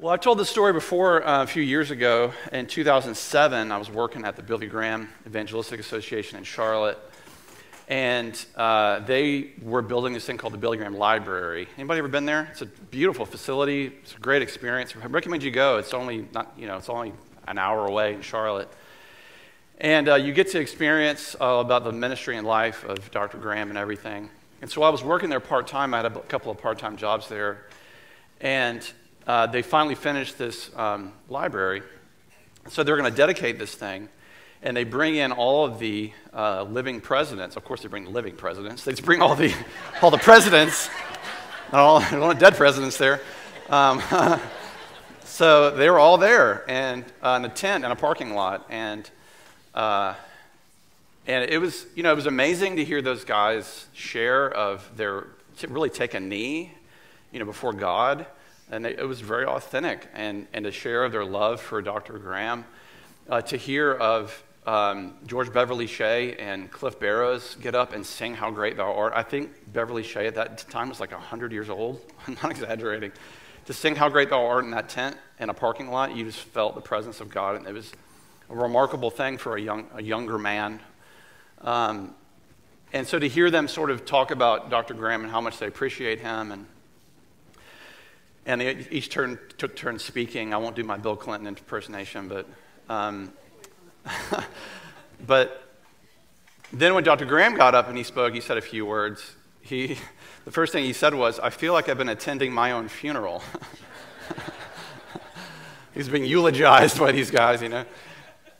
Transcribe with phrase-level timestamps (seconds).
[0.00, 2.32] Well, I've told this story before uh, a few years ago.
[2.52, 6.98] In 2007, I was working at the Billy Graham Evangelistic Association in Charlotte,
[7.86, 11.68] and uh, they were building this thing called the Billy Graham Library.
[11.76, 12.48] Anybody ever been there?
[12.50, 13.92] It's a beautiful facility.
[14.02, 14.94] It's a great experience.
[14.96, 15.76] I recommend you go.
[15.76, 17.12] It's only not, you know, it's only
[17.46, 18.70] an hour away in Charlotte,
[19.82, 23.36] and uh, you get to experience uh, about the ministry and life of Dr.
[23.36, 24.30] Graham and everything.
[24.62, 25.92] And so I was working there part time.
[25.92, 27.66] I had a couple of part time jobs there,
[28.40, 28.90] and
[29.26, 31.82] uh, they finally finished this um, library.
[32.68, 34.08] So they're going to dedicate this thing,
[34.62, 37.56] and they bring in all of the uh, living presidents.
[37.56, 38.84] Of course, they bring the living presidents.
[38.84, 39.54] They bring all the,
[40.02, 40.88] all the presidents,
[41.72, 43.20] not all, not dead presidents there.
[43.68, 44.02] Um,
[45.24, 49.08] so they were all there, and uh, in a tent in a parking lot, and
[49.74, 50.14] uh,
[51.26, 55.26] and it was you know it was amazing to hear those guys share of their
[55.68, 56.72] really take a knee,
[57.32, 58.26] you know, before God
[58.70, 62.18] and it was very authentic and, and to share their love for Dr.
[62.18, 62.64] Graham.
[63.28, 68.34] Uh, to hear of um, George Beverly Shea and Cliff Barrows get up and sing
[68.34, 69.12] How Great Thou Art.
[69.14, 72.00] I think Beverly Shea at that time was like 100 years old.
[72.26, 73.12] I'm not exaggerating.
[73.66, 76.40] To sing How Great Thou Art in that tent in a parking lot, you just
[76.40, 77.56] felt the presence of God.
[77.56, 77.92] And it was
[78.48, 80.80] a remarkable thing for a, young, a younger man.
[81.60, 82.14] Um,
[82.92, 84.94] and so to hear them sort of talk about Dr.
[84.94, 86.66] Graham and how much they appreciate him and
[88.46, 90.54] and each turn, took turns speaking.
[90.54, 92.46] I won't do my Bill Clinton impersonation, but,
[92.88, 93.32] um,
[95.26, 95.70] but
[96.72, 97.26] then when Dr.
[97.26, 99.36] Graham got up and he spoke, he said a few words.
[99.60, 99.98] He,
[100.44, 103.42] the first thing he said was, I feel like I've been attending my own funeral.
[105.94, 107.84] He's being eulogized by these guys, you know.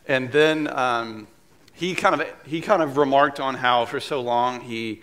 [0.08, 1.28] And then um,
[1.72, 5.02] he, kind of, he kind of remarked on how for so long he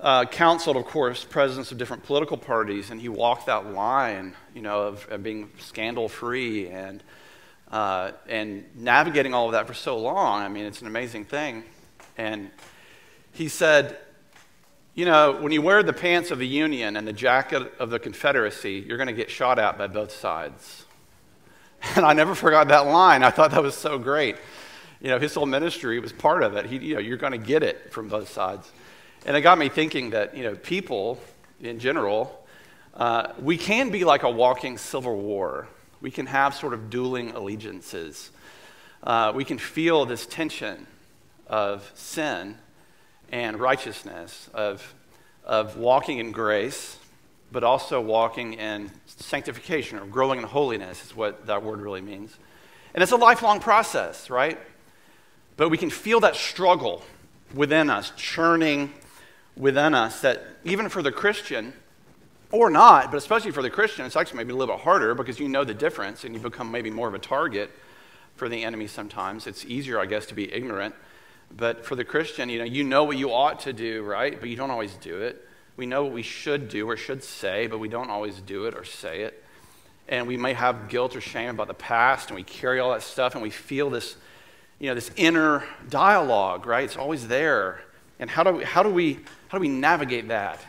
[0.00, 4.62] uh, counseled, of course, presidents of different political parties, and he walked that line, you
[4.62, 7.02] know, of, of being scandal-free and
[7.70, 10.42] uh, and navigating all of that for so long.
[10.42, 11.62] I mean, it's an amazing thing.
[12.18, 12.50] And
[13.32, 13.96] he said,
[14.94, 17.98] you know, when you wear the pants of the Union and the jacket of the
[17.98, 20.84] Confederacy, you're going to get shot at by both sides.
[21.96, 23.22] And I never forgot that line.
[23.22, 24.36] I thought that was so great.
[25.00, 26.66] You know, his whole ministry was part of it.
[26.66, 28.70] He, you know, you're going to get it from both sides.
[29.26, 31.20] And it got me thinking that, you know, people
[31.60, 32.42] in general,
[32.94, 35.68] uh, we can be like a walking civil war.
[36.00, 38.30] We can have sort of dueling allegiances.
[39.02, 40.86] Uh, we can feel this tension
[41.46, 42.56] of sin
[43.30, 44.94] and righteousness, of,
[45.44, 46.96] of walking in grace,
[47.52, 52.34] but also walking in sanctification or growing in holiness, is what that word really means.
[52.94, 54.58] And it's a lifelong process, right?
[55.58, 57.02] But we can feel that struggle
[57.54, 58.92] within us, churning
[59.56, 61.72] within us that even for the Christian,
[62.52, 65.38] or not, but especially for the Christian, it's actually maybe a little bit harder because
[65.38, 67.70] you know the difference and you become maybe more of a target
[68.34, 69.46] for the enemy sometimes.
[69.46, 70.94] It's easier, I guess, to be ignorant.
[71.56, 74.38] But for the Christian, you know, you know what you ought to do, right?
[74.38, 75.46] But you don't always do it.
[75.76, 78.74] We know what we should do or should say, but we don't always do it
[78.74, 79.44] or say it.
[80.08, 83.02] And we may have guilt or shame about the past, and we carry all that
[83.02, 84.16] stuff, and we feel this,
[84.80, 86.84] you know, this inner dialogue, right?
[86.84, 87.82] It's always there.
[88.20, 89.14] And how do we, how do we,
[89.48, 90.60] how do we navigate that?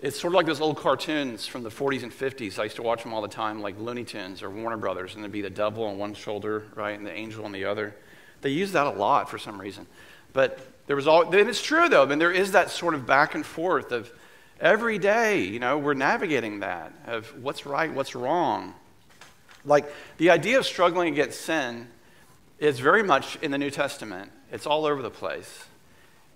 [0.00, 2.58] It's sort of like those old cartoons from the 40s and 50s.
[2.58, 5.22] I used to watch them all the time, like Looney Tunes or Warner Brothers, and
[5.22, 7.94] there'd be the devil on one shoulder, right, and the angel on the other.
[8.40, 9.86] They use that a lot for some reason.
[10.32, 13.06] But there was all, and it's true though, I mean, there is that sort of
[13.06, 14.10] back and forth of
[14.58, 18.74] every day, you know, we're navigating that of what's right, what's wrong.
[19.64, 21.88] Like the idea of struggling against sin
[22.58, 25.64] is very much in the New Testament, it's all over the place.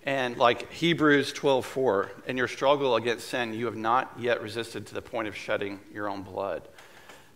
[0.03, 4.93] And like Hebrews 12:4, in your struggle against sin, you have not yet resisted to
[4.95, 6.67] the point of shedding your own blood.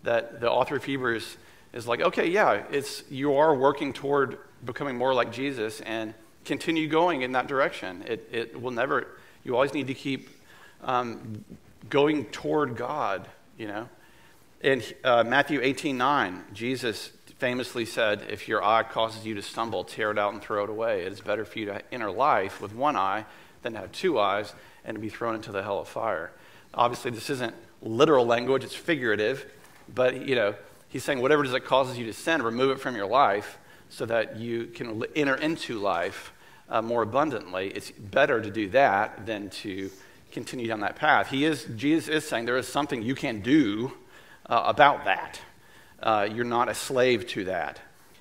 [0.04, 1.38] That the author of Hebrews
[1.74, 6.88] is like, okay, yeah, it's you are working toward becoming more like Jesus and continue
[6.88, 8.04] going in that direction.
[8.08, 10.30] It, it will never, you always need to keep
[10.84, 11.44] um,
[11.90, 13.28] going toward God,
[13.58, 13.90] you know.
[14.62, 19.84] In uh, Matthew 18 9, Jesus famously said, If your eye causes you to stumble,
[19.84, 21.02] tear it out and throw it away.
[21.02, 23.26] It is better for you to enter life with one eye
[23.62, 24.54] than to have two eyes
[24.84, 26.32] and to be thrown into the hell of fire.
[26.74, 29.46] Obviously, this isn't literal language, it's figurative,
[29.94, 30.56] but you know,
[30.90, 33.58] he's saying whatever it is that causes you to sin, remove it from your life
[33.90, 36.34] so that you can enter into life
[36.70, 37.68] uh, more abundantly.
[37.68, 39.90] It's better to do that than to
[40.32, 41.30] continue down that path.
[41.30, 43.94] He is, Jesus is saying there is something you can do
[44.48, 45.40] uh, about that
[46.06, 47.80] uh, you're not a slave to that.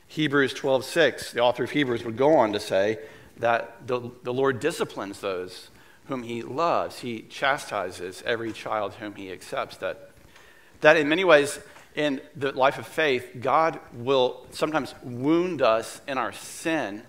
[0.08, 2.98] Hebrews 12:6, the author of Hebrews would go on to say
[3.36, 5.68] that the, the Lord disciplines those
[6.06, 7.00] whom he loves.
[7.00, 9.76] He chastises every child whom he accepts.
[9.78, 10.10] That,
[10.80, 11.58] that in many ways,
[11.94, 17.02] in the life of faith, God will sometimes wound us in our sin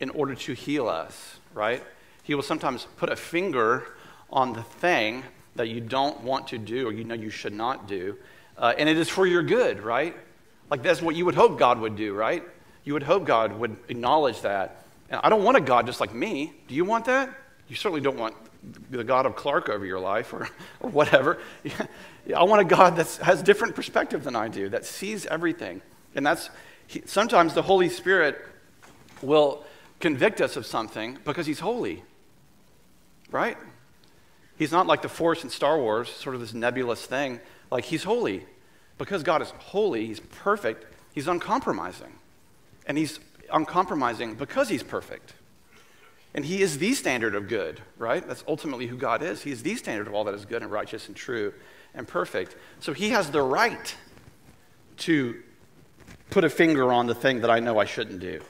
[0.00, 1.82] in order to heal us, right?
[2.22, 3.94] He will sometimes put a finger
[4.30, 5.24] on the thing
[5.56, 8.16] that you don't want to do or you know you should not do,
[8.60, 10.14] uh, and it is for your good, right?
[10.70, 12.44] Like that's what you would hope God would do, right?
[12.84, 14.84] You would hope God would acknowledge that.
[15.08, 16.52] And I don't want a God just like me.
[16.68, 17.34] Do you want that?
[17.68, 18.36] You certainly don't want
[18.90, 20.48] the God of Clark over your life or,
[20.80, 21.38] or whatever.
[22.36, 25.80] I want a God that has different perspective than I do, that sees everything.
[26.14, 26.50] And that's
[26.86, 28.44] he, sometimes the Holy Spirit
[29.22, 29.64] will
[30.00, 32.02] convict us of something because he's holy.
[33.30, 33.56] Right?
[34.58, 37.40] He's not like the Force in Star Wars, sort of this nebulous thing.
[37.70, 38.44] Like he's holy.
[38.98, 40.84] Because God is holy, he's perfect,
[41.14, 42.12] he's uncompromising.
[42.86, 43.18] And he's
[43.50, 45.34] uncompromising because he's perfect.
[46.34, 48.26] And he is the standard of good, right?
[48.26, 49.42] That's ultimately who God is.
[49.42, 51.52] He is the standard of all that is good and righteous and true
[51.94, 52.56] and perfect.
[52.80, 53.96] So he has the right
[54.98, 55.42] to
[56.28, 58.40] put a finger on the thing that I know I shouldn't do,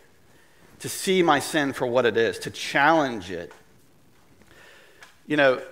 [0.81, 3.53] to see my sin for what it is, to challenge it.
[5.27, 5.63] You know,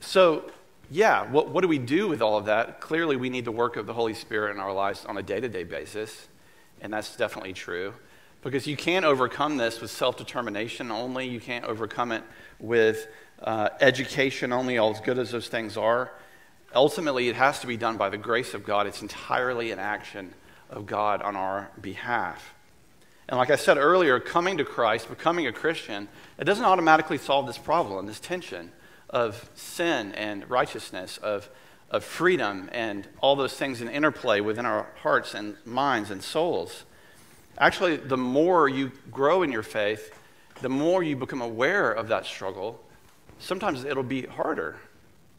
[0.00, 0.50] so
[0.90, 2.80] yeah, what, what do we do with all of that?
[2.80, 5.38] Clearly, we need the work of the Holy Spirit in our lives on a day
[5.38, 6.28] to day basis,
[6.80, 7.94] and that's definitely true.
[8.42, 11.28] Because you can't overcome this with self determination only.
[11.28, 12.24] You can't overcome it
[12.58, 13.06] with
[13.40, 16.10] uh, education only, all as good as those things are.
[16.74, 18.86] Ultimately, it has to be done by the grace of God.
[18.88, 20.34] It's entirely an action
[20.70, 22.54] of God on our behalf.
[23.28, 27.46] And like I said earlier, coming to Christ, becoming a Christian, it doesn't automatically solve
[27.46, 28.72] this problem, this tension
[29.10, 31.48] of sin and righteousness, of,
[31.90, 36.84] of freedom, and all those things in interplay within our hearts and minds and souls.
[37.58, 40.14] Actually, the more you grow in your faith,
[40.62, 42.80] the more you become aware of that struggle,
[43.38, 44.76] sometimes it'll be harder.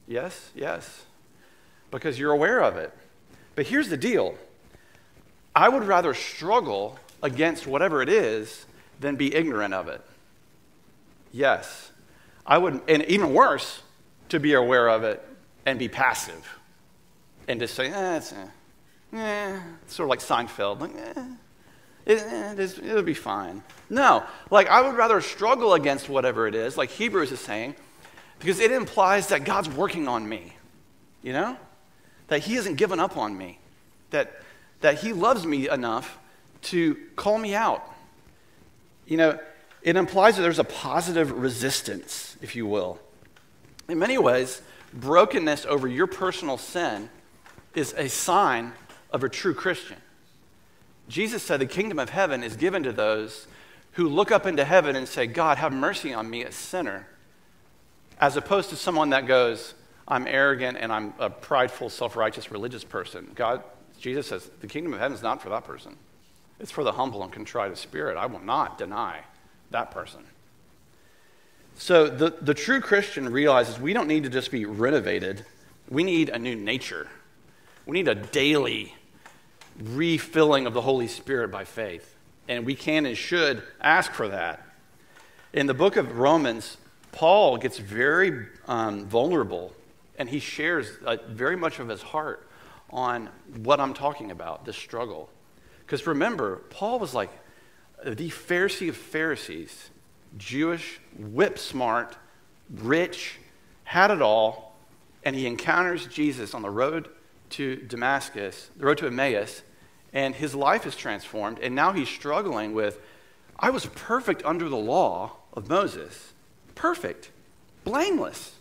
[0.07, 1.05] Yes, yes,
[1.89, 2.91] because you're aware of it.
[3.55, 4.35] But here's the deal
[5.55, 8.65] I would rather struggle against whatever it is
[8.99, 10.01] than be ignorant of it.
[11.31, 11.90] Yes.
[12.45, 13.81] I would, and even worse,
[14.29, 15.25] to be aware of it
[15.65, 16.57] and be passive
[17.47, 19.59] and just say, eh, it's, eh, eh.
[19.87, 21.23] sort of like Seinfeld, like, eh.
[22.03, 23.61] It, will be fine.
[23.89, 27.75] No, like I would rather struggle against whatever it is, like Hebrews is saying,
[28.39, 30.53] because it implies that God's working on me,
[31.21, 31.57] you know?
[32.27, 33.59] That He hasn't given up on me,
[34.09, 34.41] that,
[34.79, 36.17] that He loves me enough
[36.63, 37.83] to call me out.
[39.05, 39.39] You know,
[39.81, 42.99] it implies that there's a positive resistance, if you will.
[43.89, 44.61] In many ways,
[44.93, 47.09] brokenness over your personal sin
[47.73, 48.73] is a sign
[49.11, 49.97] of a true Christian.
[51.07, 53.47] Jesus said the kingdom of heaven is given to those
[53.93, 57.07] who look up into heaven and say, God, have mercy on me, a sinner,
[58.19, 59.73] as opposed to someone that goes,
[60.07, 63.31] I'm arrogant and I'm a prideful, self righteous religious person.
[63.35, 63.63] God,
[63.99, 65.97] Jesus says, the kingdom of heaven is not for that person.
[66.59, 68.15] It's for the humble and contrite of spirit.
[68.17, 69.21] I will not deny
[69.71, 70.23] that person.
[71.75, 75.45] So the, the true Christian realizes we don't need to just be renovated,
[75.89, 77.07] we need a new nature.
[77.85, 78.93] We need a daily
[79.81, 82.15] refilling of the Holy Spirit by faith.
[82.47, 84.61] And we can and should ask for that.
[85.53, 86.77] In the book of Romans,
[87.11, 89.73] Paul gets very um, vulnerable
[90.17, 92.47] and he shares uh, very much of his heart
[92.91, 93.29] on
[93.63, 95.29] what I'm talking about, this struggle.
[95.79, 97.31] Because remember, Paul was like
[98.03, 99.89] the Pharisee of Pharisees,
[100.37, 102.17] Jewish, whip smart,
[102.69, 103.37] rich,
[103.83, 104.75] had it all,
[105.23, 107.09] and he encounters Jesus on the road
[107.51, 109.61] to Damascus, the road to Emmaus,
[110.13, 111.59] and his life is transformed.
[111.59, 112.99] And now he's struggling with
[113.59, 116.33] I was perfect under the law of Moses,
[116.73, 117.29] perfect,
[117.83, 118.55] blameless.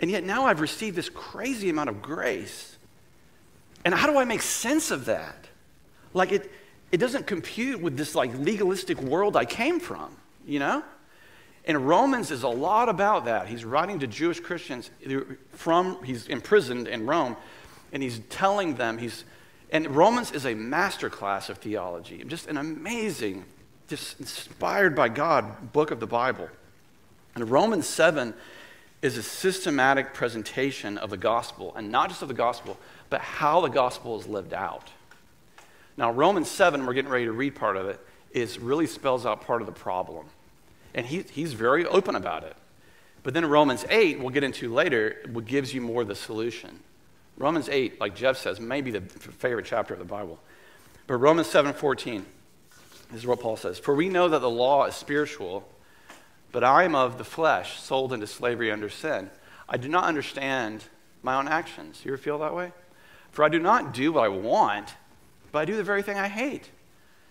[0.00, 2.76] And yet now I've received this crazy amount of grace.
[3.84, 5.46] And how do I make sense of that?
[6.12, 6.50] Like it,
[6.94, 10.84] it doesn't compute with this like legalistic world I came from, you know?
[11.64, 13.48] And Romans is a lot about that.
[13.48, 14.92] He's writing to Jewish Christians
[15.54, 17.34] from, he's imprisoned in Rome,
[17.92, 19.24] and he's telling them, he's,
[19.72, 23.44] and Romans is a masterclass of theology, just an amazing,
[23.88, 26.48] just inspired by God book of the Bible.
[27.34, 28.34] And Romans 7
[29.02, 32.78] is a systematic presentation of the gospel, and not just of the gospel,
[33.10, 34.90] but how the gospel is lived out.
[35.96, 38.00] Now, Romans 7, we're getting ready to read part of it,
[38.32, 40.26] is really spells out part of the problem.
[40.94, 42.56] And he, he's very open about it.
[43.22, 46.80] But then Romans 8, we'll get into later, gives you more the solution.
[47.36, 50.38] Romans 8, like Jeff says, may be the favorite chapter of the Bible.
[51.06, 52.24] But Romans 7 14,
[53.10, 55.68] this is what Paul says For we know that the law is spiritual,
[56.52, 59.30] but I am of the flesh, sold into slavery under sin.
[59.68, 60.84] I do not understand
[61.22, 62.02] my own actions.
[62.04, 62.72] You ever feel that way?
[63.32, 64.94] For I do not do what I want,
[65.54, 66.68] but I do the very thing I hate.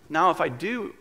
[0.08, 0.94] Now, if I do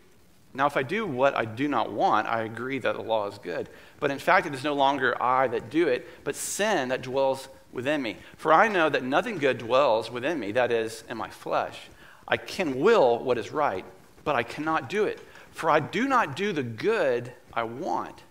[0.54, 3.38] now, if I do what I do not want, I agree that the law is
[3.38, 3.70] good.
[4.02, 7.48] But in fact, it is no longer I that do it, but sin that dwells
[7.72, 8.18] within me.
[8.36, 11.80] For I know that nothing good dwells within me, that is, in my flesh.
[12.28, 13.86] I can will what is right,
[14.26, 15.20] but I cannot do it.
[15.54, 18.22] For I do not do the good I want,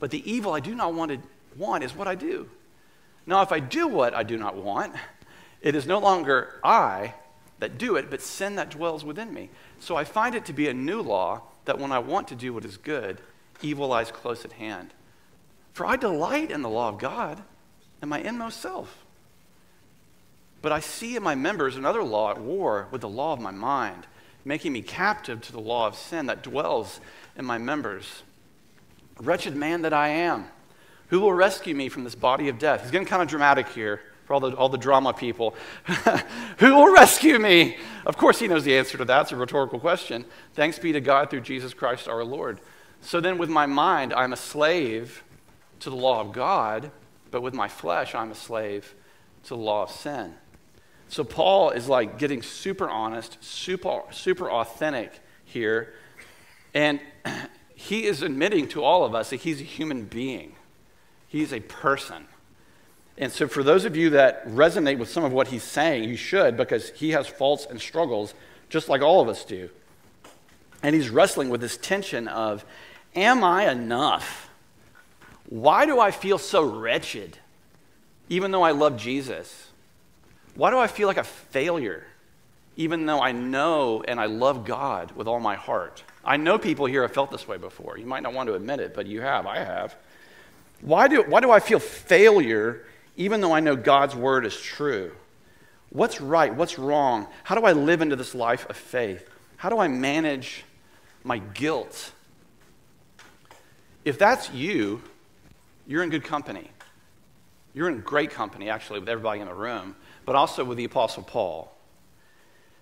[0.00, 1.18] but the evil I do not want, to,
[1.56, 2.48] want is what I do.
[3.26, 4.94] Now, if I do what I do not want,
[5.60, 7.14] it is no longer I
[7.60, 9.50] that do it, but sin that dwells within me.
[9.80, 12.52] So I find it to be a new law that when I want to do
[12.52, 13.20] what is good,
[13.62, 14.92] evil lies close at hand.
[15.72, 17.42] For I delight in the law of God
[18.00, 19.04] and my inmost self.
[20.62, 23.50] But I see in my members another law at war with the law of my
[23.50, 24.06] mind,
[24.44, 27.00] making me captive to the law of sin that dwells
[27.36, 28.22] in my members.
[29.20, 30.46] Wretched man that I am,
[31.08, 32.82] who will rescue me from this body of death?
[32.82, 35.54] He's getting kind of dramatic here for all the, all the drama people.
[36.58, 37.78] Who will rescue me?
[38.04, 39.22] Of course, he knows the answer to that.
[39.22, 40.26] It's a rhetorical question.
[40.52, 42.60] Thanks be to God through Jesus Christ our Lord.
[43.00, 45.24] So then, with my mind, I'm a slave
[45.80, 46.90] to the law of God,
[47.30, 48.94] but with my flesh, I'm a slave
[49.44, 50.34] to the law of sin.
[51.08, 55.94] So Paul is like getting super honest, super, super authentic here.
[56.74, 57.00] And
[57.74, 60.54] he is admitting to all of us that he's a human being,
[61.28, 62.26] he's a person.
[63.20, 66.16] And so, for those of you that resonate with some of what he's saying, you
[66.16, 68.32] should because he has faults and struggles
[68.68, 69.70] just like all of us do.
[70.84, 72.64] And he's wrestling with this tension of,
[73.16, 74.48] Am I enough?
[75.48, 77.38] Why do I feel so wretched,
[78.28, 79.66] even though I love Jesus?
[80.54, 82.06] Why do I feel like a failure,
[82.76, 86.04] even though I know and I love God with all my heart?
[86.24, 87.98] I know people here have felt this way before.
[87.98, 89.46] You might not want to admit it, but you have.
[89.46, 89.96] I have.
[90.82, 92.84] Why do, why do I feel failure
[93.18, 95.12] even though I know God's word is true?
[95.90, 96.54] What's right?
[96.54, 97.26] What's wrong?
[97.42, 99.28] How do I live into this life of faith?
[99.56, 100.64] How do I manage
[101.24, 102.12] my guilt?
[104.04, 105.02] If that's you,
[105.86, 106.70] you're in good company.
[107.74, 111.24] You're in great company, actually, with everybody in the room, but also with the Apostle
[111.24, 111.72] Paul.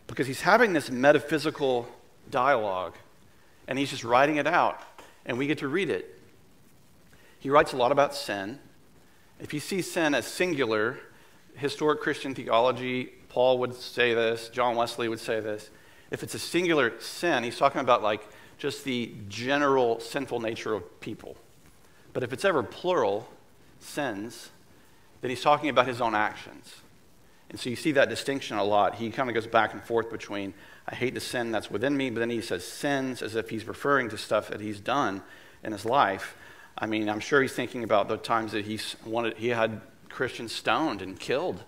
[0.07, 1.89] Because he's having this metaphysical
[2.31, 2.95] dialogue,
[3.67, 4.81] and he's just writing it out,
[5.25, 6.21] and we get to read it.
[7.39, 8.59] He writes a lot about sin.
[9.39, 10.99] If you see sin as singular,
[11.57, 15.71] historic Christian theology, Paul would say this, John Wesley would say this.
[16.11, 18.27] If it's a singular sin, he's talking about like
[18.59, 21.37] just the general sinful nature of people.
[22.15, 23.29] But if it's ever plural
[23.79, 24.51] sins,
[25.21, 26.77] then he's talking about his own actions.
[27.51, 28.95] And so you see that distinction a lot.
[28.95, 30.55] He kind of goes back and forth between,
[30.89, 33.67] I hate the sin that's within me, but then he says sins as if he's
[33.67, 35.23] referring to stuff that he's done
[35.63, 36.37] in his life.
[36.79, 40.53] I mean, I'm sure he's thinking about the times that he's wanted, he had Christians
[40.53, 41.63] stoned and killed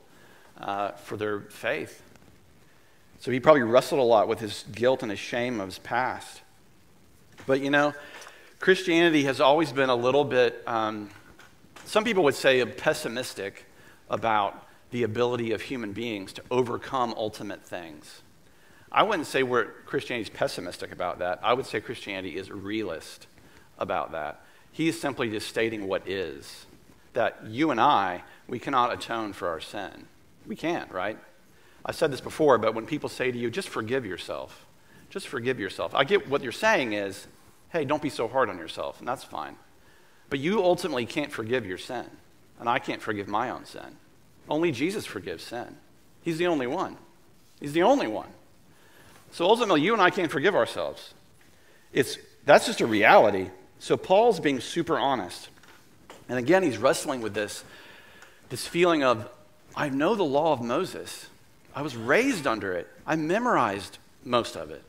[0.61, 2.03] uh, for their faith.
[3.21, 6.43] So he probably wrestled a lot with his guilt and his shame of his past.
[7.47, 7.95] But you know,
[8.61, 11.11] Christianity has always been a little bit, um,
[11.85, 13.65] some people would say, pessimistic
[14.11, 18.23] about the ability of human beings to overcome ultimate things.
[18.91, 21.41] I wouldn't say we're Christianity is pessimistic about that.
[21.43, 23.27] I would say Christianity is realist
[23.79, 24.43] about that.
[24.79, 26.67] He is simply just stating what is.
[27.15, 30.07] That you and I, we cannot atone for our sin.
[30.47, 31.19] We can't, right?
[31.85, 34.67] I said this before, but when people say to you, just forgive yourself,
[35.11, 35.97] just forgive yourself.
[35.97, 37.27] I get what you're saying is,
[37.71, 39.57] hey, don't be so hard on yourself, and that's fine.
[40.31, 42.07] But you ultimately can't forgive your sin,
[42.61, 43.97] and I can't forgive my own sin.
[44.49, 45.77] Only Jesus forgives sin.
[46.23, 46.99] He's the only one.
[47.59, 48.29] He's the only one.
[49.33, 51.15] So ultimately, you and I can't forgive ourselves.
[51.93, 53.51] It's, that's just a reality.
[53.79, 55.49] So Paul's being super honest.
[56.29, 57.65] And again, he's wrestling with this,
[58.49, 59.29] this feeling of,
[59.75, 61.29] I know the law of Moses.
[61.75, 62.89] I was raised under it.
[63.07, 64.83] I memorized most of it.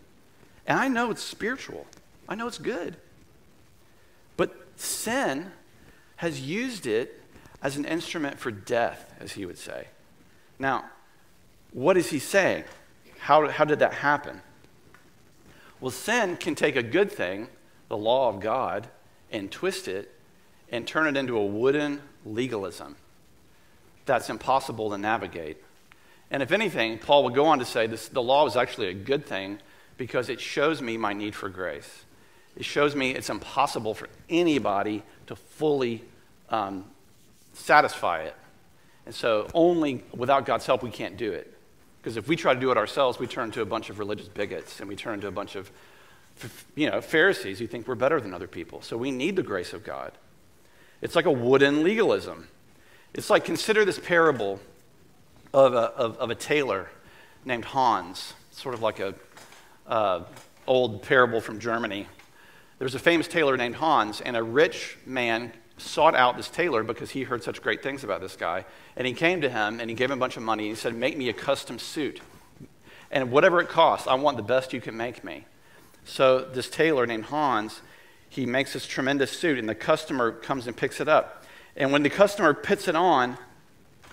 [0.66, 1.86] And I know it's spiritual.
[2.28, 2.98] I know it's good.
[4.38, 5.52] But sin
[6.18, 7.22] has used it
[7.62, 9.88] as an instrument for death, as he would say.
[10.58, 10.86] Now,
[11.72, 12.64] what is he saying?
[13.20, 14.42] How, how did that happen?
[15.80, 17.48] Well, sin can take a good thing
[17.90, 18.88] the law of God
[19.32, 20.14] and twist it
[20.72, 22.96] and turn it into a wooden legalism
[24.06, 25.58] that's impossible to navigate.
[26.32, 28.94] And if anything, Paul would go on to say this, the law is actually a
[28.94, 29.60] good thing
[29.98, 32.06] because it shows me my need for grace.
[32.56, 36.04] It shows me it's impossible for anybody to fully
[36.50, 36.86] um,
[37.54, 38.36] satisfy it.
[39.06, 41.54] And so, only without God's help, we can't do it.
[42.02, 44.28] Because if we try to do it ourselves, we turn to a bunch of religious
[44.28, 45.72] bigots and we turn to a bunch of
[46.76, 48.82] you know, Pharisees who think we're better than other people.
[48.82, 50.12] So we need the grace of God.
[51.02, 52.48] It's like a wooden legalism.
[53.14, 54.60] It's like consider this parable
[55.54, 56.90] of a, of, of a tailor
[57.46, 59.16] named Hans, sort of like a
[59.88, 60.24] uh,
[60.68, 62.08] old parable from Germany.
[62.78, 66.84] There was a famous tailor named Hans, and a rich man sought out this tailor
[66.84, 68.66] because he heard such great things about this guy.
[68.96, 70.64] And he came to him and he gave him a bunch of money.
[70.64, 72.22] And he said, Make me a custom suit.
[73.12, 75.46] And whatever it costs, I want the best you can make me.
[76.06, 77.82] So this tailor named Hans,
[78.30, 81.46] he makes this tremendous suit, and the customer comes and picks it up.
[81.76, 83.38] And when the customer puts it on,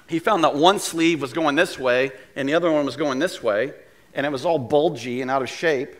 [0.08, 3.18] he found that one sleeve was going this way and the other one was going
[3.18, 3.72] this way,
[4.14, 5.94] and it was all bulgy and out of shape.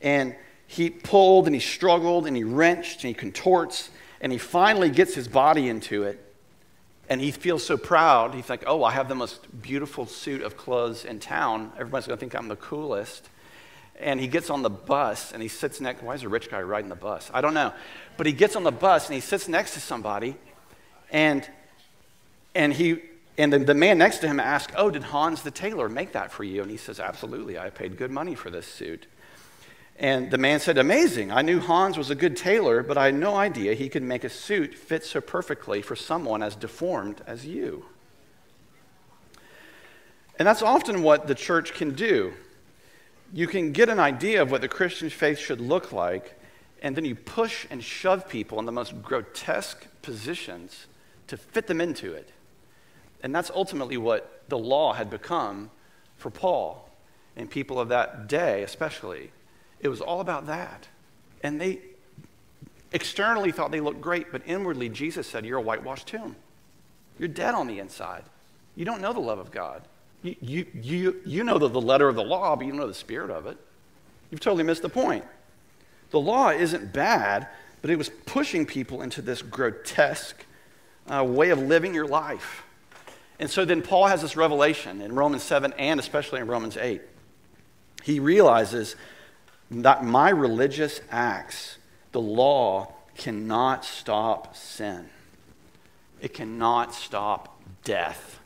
[0.00, 0.34] And
[0.66, 5.14] he pulled and he struggled and he wrenched and he contorts, and he finally gets
[5.14, 6.24] his body into it.
[7.08, 8.34] And he feels so proud.
[8.34, 11.72] He's like, oh, I have the most beautiful suit of clothes in town.
[11.74, 13.28] Everybody's going to think I'm the coolest.
[14.00, 16.02] And he gets on the bus and he sits next.
[16.02, 17.30] Why is a rich guy riding the bus?
[17.34, 17.72] I don't know.
[18.16, 20.36] But he gets on the bus and he sits next to somebody.
[21.10, 21.48] And,
[22.54, 23.00] and, he,
[23.36, 26.32] and the, the man next to him asks, Oh, did Hans the tailor make that
[26.32, 26.62] for you?
[26.62, 27.58] And he says, Absolutely.
[27.58, 29.06] I paid good money for this suit.
[29.98, 31.30] And the man said, Amazing.
[31.30, 34.24] I knew Hans was a good tailor, but I had no idea he could make
[34.24, 37.84] a suit fit so perfectly for someone as deformed as you.
[40.38, 42.32] And that's often what the church can do.
[43.32, 46.38] You can get an idea of what the Christian faith should look like,
[46.82, 50.86] and then you push and shove people in the most grotesque positions
[51.28, 52.30] to fit them into it.
[53.22, 55.70] And that's ultimately what the law had become
[56.16, 56.88] for Paul
[57.36, 59.30] and people of that day, especially.
[59.80, 60.88] It was all about that.
[61.42, 61.80] And they
[62.92, 66.36] externally thought they looked great, but inwardly, Jesus said, You're a whitewashed tomb.
[67.18, 68.24] You're dead on the inside.
[68.74, 69.82] You don't know the love of God.
[70.22, 72.94] You, you, you, know the, the letter of the law, but you don't know the
[72.94, 73.56] spirit of it.
[74.30, 75.24] You've totally missed the point.
[76.10, 77.48] The law isn't bad,
[77.80, 80.44] but it was pushing people into this grotesque
[81.08, 82.64] uh, way of living your life.
[83.38, 87.00] And so then Paul has this revelation in Romans 7 and especially in Romans 8.
[88.02, 88.96] He realizes
[89.70, 91.78] that my religious acts,
[92.12, 95.08] the law, cannot stop sin.
[96.20, 98.39] It cannot stop death.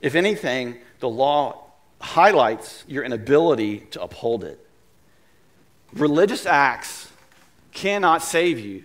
[0.00, 1.64] If anything, the law
[2.00, 4.60] highlights your inability to uphold it.
[5.92, 7.10] Religious acts
[7.72, 8.84] cannot save you.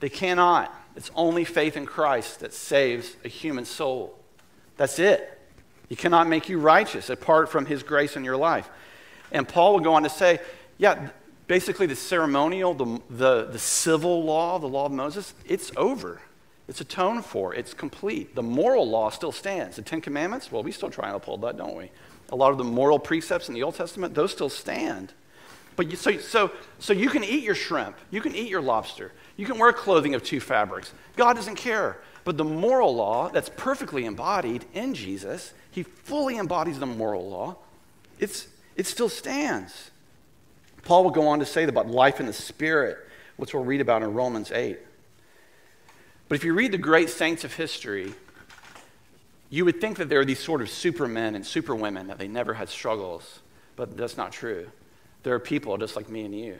[0.00, 0.72] They cannot.
[0.94, 4.18] It's only faith in Christ that saves a human soul.
[4.76, 5.32] That's it.
[5.88, 8.68] He cannot make you righteous apart from his grace in your life.
[9.32, 10.40] And Paul will go on to say,
[10.78, 11.10] yeah,
[11.46, 16.20] basically the ceremonial, the, the, the civil law, the law of Moses, it's over.
[16.68, 17.54] It's atoned for.
[17.54, 18.34] It's complete.
[18.34, 19.76] The moral law still stands.
[19.76, 21.90] The Ten Commandments, well, we still try and uphold that, don't we?
[22.30, 25.12] A lot of the moral precepts in the Old Testament, those still stand.
[25.76, 29.12] But you, so, so, so you can eat your shrimp, you can eat your lobster,
[29.36, 30.92] you can wear clothing of two fabrics.
[31.16, 31.98] God doesn't care.
[32.24, 37.56] But the moral law that's perfectly embodied in Jesus, he fully embodies the moral law.
[38.18, 39.92] It's, it still stands.
[40.82, 42.98] Paul will go on to say about life in the Spirit,
[43.36, 44.78] which we'll read about in Romans 8.
[46.28, 48.14] But if you read the great saints of history,
[49.48, 52.54] you would think that there are these sort of supermen and superwomen, that they never
[52.54, 53.40] had struggles.
[53.76, 54.68] But that's not true.
[55.22, 56.58] There are people just like me and you.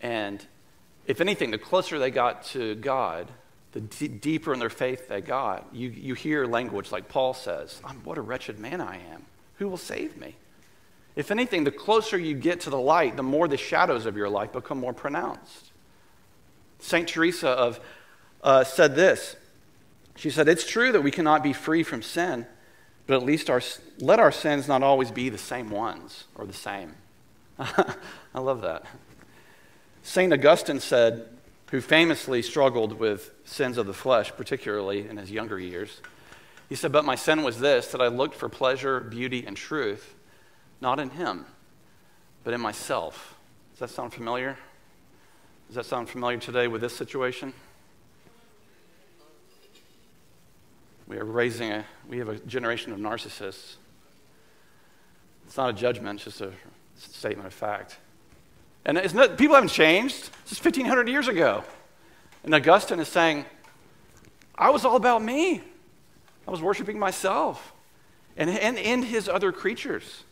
[0.00, 0.44] And
[1.06, 3.30] if anything, the closer they got to God,
[3.72, 7.80] the d- deeper in their faith they got, you, you hear language like Paul says,
[8.04, 9.24] What a wretched man I am.
[9.58, 10.36] Who will save me?
[11.16, 14.28] If anything, the closer you get to the light, the more the shadows of your
[14.28, 15.70] life become more pronounced.
[16.80, 17.06] St.
[17.06, 17.80] Teresa of,
[18.44, 19.34] uh, said this.
[20.14, 22.46] She said, It's true that we cannot be free from sin,
[23.08, 23.60] but at least our,
[23.98, 26.94] let our sins not always be the same ones or the same.
[27.58, 28.84] I love that.
[30.02, 30.32] St.
[30.32, 31.28] Augustine said,
[31.70, 36.00] who famously struggled with sins of the flesh, particularly in his younger years,
[36.68, 40.14] he said, But my sin was this, that I looked for pleasure, beauty, and truth
[40.80, 41.46] not in him,
[42.44, 43.36] but in myself.
[43.72, 44.58] Does that sound familiar?
[45.66, 47.54] Does that sound familiar today with this situation?
[51.06, 53.76] We are raising a, we have a generation of narcissists.
[55.46, 56.52] It's not a judgment, it's just a
[56.96, 57.98] statement of fact.
[58.86, 60.30] And not, people haven't changed.
[60.44, 61.64] This is 1,500 years ago.
[62.42, 63.46] And Augustine is saying,
[64.56, 65.62] I was all about me.
[66.46, 67.72] I was worshiping myself
[68.36, 70.24] and, and, and his other creatures.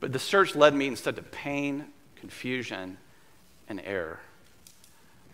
[0.00, 2.98] But the search led me instead to pain, confusion,
[3.68, 4.20] and error.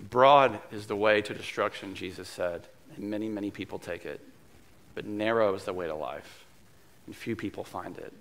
[0.00, 4.20] Broad is the way to destruction, Jesus said, and many, many people take it.
[4.94, 6.44] But narrow is the way to life,
[7.07, 8.12] and few people find it.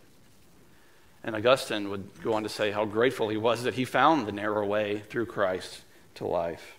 [1.23, 4.31] And Augustine would go on to say how grateful he was that he found the
[4.31, 5.81] narrow way through Christ
[6.15, 6.75] to life.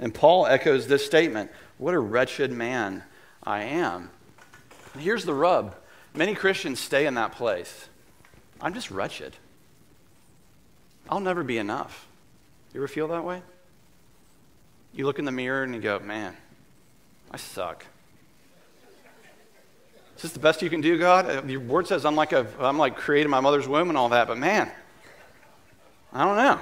[0.00, 3.04] And Paul echoes this statement What a wretched man
[3.42, 4.10] I am.
[4.94, 5.76] And here's the rub
[6.14, 7.88] many Christians stay in that place.
[8.60, 9.36] I'm just wretched.
[11.08, 12.06] I'll never be enough.
[12.72, 13.42] You ever feel that way?
[14.94, 16.36] You look in the mirror and you go, man,
[17.34, 17.84] I suck.
[20.14, 21.28] Is this the best you can do, God?
[21.28, 24.10] Uh, your word says I'm like, a, I'm like created my mother's womb and all
[24.10, 24.70] that, but man,
[26.12, 26.60] I don't know.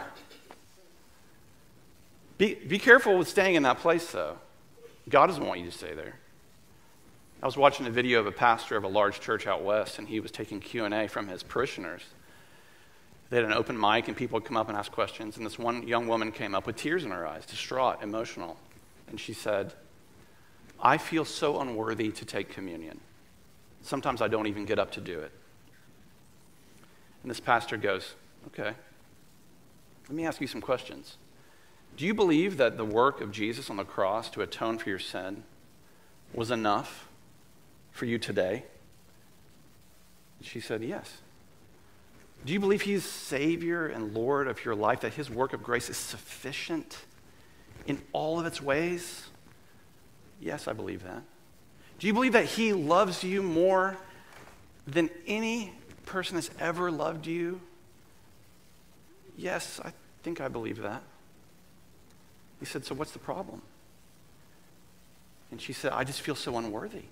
[2.38, 4.38] Be, be careful with staying in that place, though.
[5.10, 6.14] God doesn't want you to stay there.
[7.42, 10.08] I was watching a video of a pastor of a large church out west, and
[10.08, 12.04] he was taking Q&A from his parishioners.
[13.28, 15.36] They had an open mic, and people would come up and ask questions.
[15.36, 18.56] And this one young woman came up with tears in her eyes, distraught, emotional.
[19.06, 19.74] And she said,
[20.82, 23.00] I feel so unworthy to take communion.
[23.82, 25.32] Sometimes I don't even get up to do it.
[27.22, 28.14] And this pastor goes,
[28.48, 28.74] Okay,
[30.08, 31.16] let me ask you some questions.
[31.96, 34.98] Do you believe that the work of Jesus on the cross to atone for your
[34.98, 35.44] sin
[36.34, 37.08] was enough
[37.92, 38.64] for you today?
[40.40, 41.18] She said, Yes.
[42.44, 45.88] Do you believe He's Savior and Lord of your life, that His work of grace
[45.88, 46.98] is sufficient
[47.86, 49.28] in all of its ways?
[50.42, 51.22] Yes, I believe that.
[52.00, 53.96] Do you believe that He loves you more
[54.86, 55.72] than any
[56.04, 57.60] person has ever loved you?
[59.36, 59.92] Yes, I
[60.24, 61.02] think I believe that.
[62.58, 63.62] He said, So what's the problem?
[65.52, 67.04] And she said, I just feel so unworthy.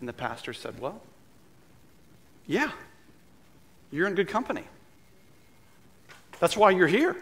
[0.00, 1.00] And the pastor said, Well,
[2.46, 2.72] yeah,
[3.90, 4.64] you're in good company.
[6.40, 7.16] That's why you're here.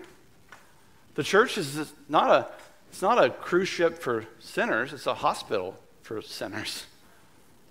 [1.14, 2.48] The church is not a,
[2.94, 6.86] it's not a cruise ship for sinners, it's a hospital for sinners.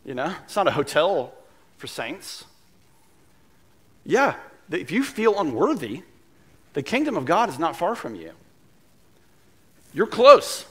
[0.03, 1.33] You know, it's not a hotel
[1.77, 2.43] for saints.
[4.03, 4.35] Yeah,
[4.69, 6.01] if you feel unworthy,
[6.73, 8.33] the kingdom of God is not far from you.
[9.93, 10.65] You're close.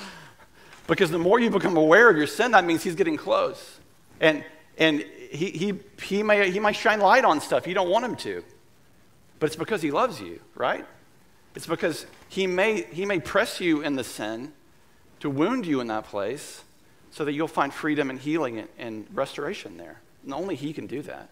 [0.86, 3.80] because the more you become aware of your sin, that means he's getting close.
[4.18, 4.46] And,
[4.78, 8.16] and he, he, he, may, he might shine light on stuff you don't want him
[8.16, 8.42] to.
[9.38, 10.86] But it's because he loves you, right?
[11.58, 14.52] It's because he may, he may press you in the sin
[15.18, 16.62] to wound you in that place
[17.10, 20.00] so that you'll find freedom and healing and, and restoration there.
[20.22, 21.30] And only he can do that.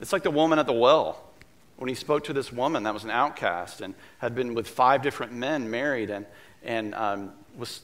[0.00, 1.22] It's like the woman at the well
[1.76, 5.02] when he spoke to this woman that was an outcast and had been with five
[5.02, 6.24] different men married and,
[6.64, 7.82] and um, was,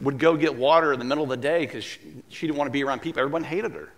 [0.00, 2.66] would go get water in the middle of the day because she, she didn't want
[2.66, 3.20] to be around people.
[3.20, 3.88] Everyone hated her.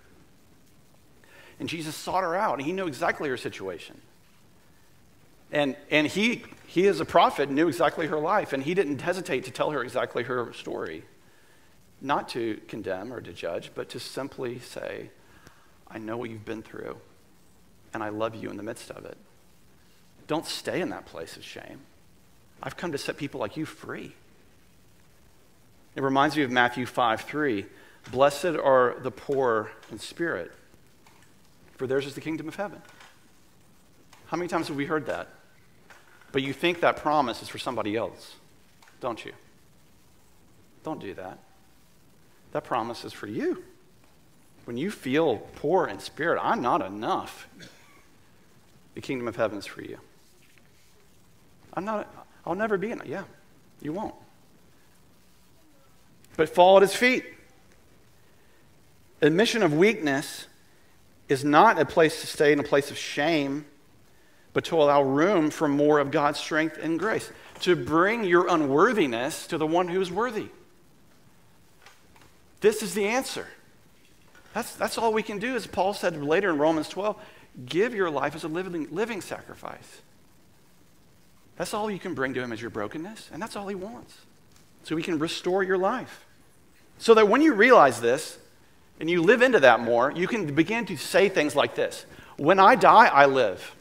[1.58, 3.98] And Jesus sought her out, and he knew exactly her situation.
[5.52, 9.44] And, and he, he, as a prophet, knew exactly her life, and he didn't hesitate
[9.44, 11.04] to tell her exactly her story.
[12.00, 15.10] Not to condemn or to judge, but to simply say,
[15.86, 16.96] I know what you've been through,
[17.92, 19.18] and I love you in the midst of it.
[20.26, 21.80] Don't stay in that place of shame.
[22.62, 24.14] I've come to set people like you free.
[25.94, 27.66] It reminds me of Matthew 5 3.
[28.10, 30.50] Blessed are the poor in spirit,
[31.76, 32.80] for theirs is the kingdom of heaven.
[34.26, 35.28] How many times have we heard that?
[36.32, 38.34] But you think that promise is for somebody else,
[39.00, 39.32] don't you?
[40.82, 41.38] Don't do that.
[42.52, 43.62] That promise is for you.
[44.64, 47.48] When you feel poor in spirit, I'm not enough.
[48.94, 49.98] The kingdom of heaven is for you.
[51.74, 52.12] I'm not,
[52.46, 53.06] I'll never be it.
[53.06, 53.24] Yeah,
[53.80, 54.14] you won't.
[56.36, 57.24] But fall at his feet.
[59.20, 60.46] Admission of weakness
[61.28, 63.64] is not a place to stay in a place of shame,
[64.52, 67.30] but to allow room for more of God's strength and grace.
[67.60, 70.48] To bring your unworthiness to the one who is worthy.
[72.60, 73.46] This is the answer.
[74.54, 77.16] That's, that's all we can do, as Paul said later in Romans 12
[77.66, 80.00] give your life as a living, living sacrifice.
[81.56, 84.16] That's all you can bring to him is your brokenness, and that's all he wants.
[84.84, 86.24] So he can restore your life.
[86.96, 88.38] So that when you realize this,
[89.00, 92.58] and you live into that more, you can begin to say things like this When
[92.58, 93.74] I die, I live.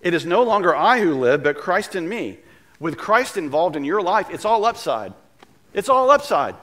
[0.00, 2.38] It is no longer I who live, but Christ in me.
[2.78, 5.12] With Christ involved in your life, it's all upside.
[5.74, 6.54] It's all upside.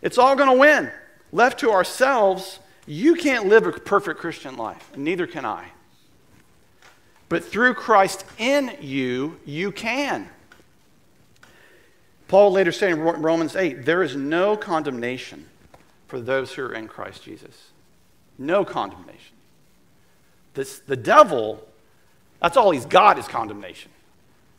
[0.00, 0.90] It's all going to win.
[1.32, 5.68] Left to ourselves, you can't live a perfect Christian life, and neither can I.
[7.28, 10.30] But through Christ in you, you can.
[12.28, 15.46] Paul later said in Romans 8, there is no condemnation
[16.06, 17.70] for those who are in Christ Jesus.
[18.38, 19.36] No condemnation.
[20.54, 21.67] This, the devil,
[22.40, 23.90] that's all he's got is condemnation.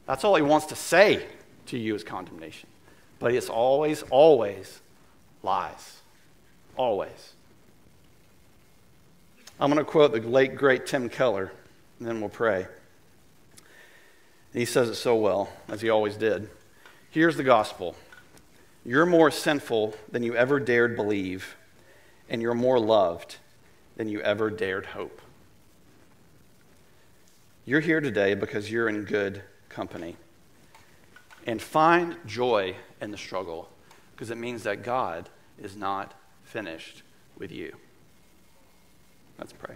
[0.05, 1.25] That's all he wants to say
[1.67, 2.67] to you is condemnation.
[3.19, 4.81] But it's always, always
[5.43, 5.99] lies.
[6.75, 7.33] Always.
[9.59, 11.51] I'm going to quote the late, great Tim Keller,
[11.99, 12.65] and then we'll pray.
[14.53, 16.49] He says it so well, as he always did.
[17.11, 17.95] Here's the gospel
[18.85, 21.55] You're more sinful than you ever dared believe,
[22.29, 23.37] and you're more loved
[23.97, 25.21] than you ever dared hope.
[27.69, 30.15] You're here today because you're in good company.
[31.45, 33.69] And find joy in the struggle
[34.12, 35.29] because it means that God
[35.62, 37.03] is not finished
[37.38, 37.75] with you.
[39.38, 39.75] Let's pray.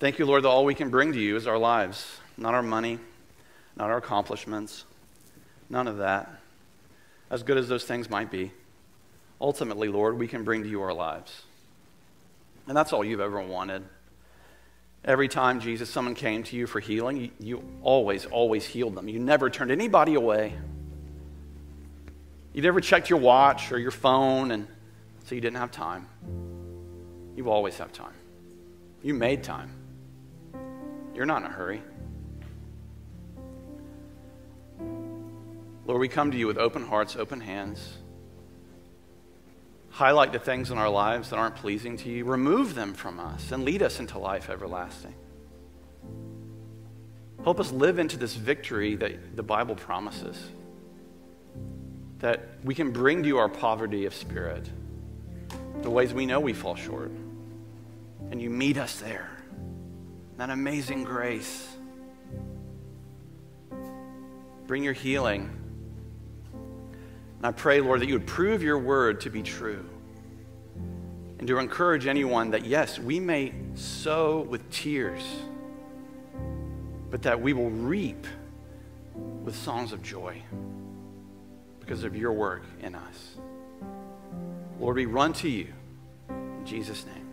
[0.00, 2.62] Thank you, Lord, that all we can bring to you is our lives, not our
[2.62, 2.98] money,
[3.74, 4.84] not our accomplishments,
[5.70, 6.30] none of that.
[7.30, 8.52] As good as those things might be,
[9.40, 11.40] ultimately, Lord, we can bring to you our lives.
[12.68, 13.82] And that's all you've ever wanted.
[15.06, 19.08] Every time, Jesus, someone came to you for healing, you, you always, always healed them.
[19.08, 20.52] You never turned anybody away.
[22.52, 24.66] You never checked your watch or your phone, and
[25.24, 26.08] so you didn't have time.
[27.36, 28.14] You always have time.
[29.02, 29.70] You made time.
[31.14, 31.82] You're not in a hurry.
[35.86, 37.98] Lord, we come to you with open hearts, open hands.
[39.96, 42.26] Highlight the things in our lives that aren't pleasing to you.
[42.26, 45.14] Remove them from us and lead us into life everlasting.
[47.42, 50.50] Help us live into this victory that the Bible promises.
[52.18, 54.68] That we can bring to you our poverty of spirit,
[55.80, 57.10] the ways we know we fall short.
[58.30, 59.30] And you meet us there.
[60.36, 61.74] That amazing grace.
[64.66, 65.65] Bring your healing
[67.38, 69.84] and I pray, Lord, that you would prove your word to be true.
[71.38, 75.22] And to encourage anyone that, yes, we may sow with tears,
[77.10, 78.26] but that we will reap
[79.44, 80.42] with songs of joy
[81.80, 83.36] because of your work in us.
[84.80, 85.68] Lord, we run to you.
[86.28, 87.25] In Jesus' name.